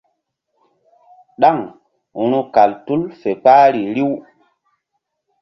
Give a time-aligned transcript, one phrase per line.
[1.41, 1.57] Ɗaŋ
[2.29, 4.13] ru̧kal tul fe kpahri riw.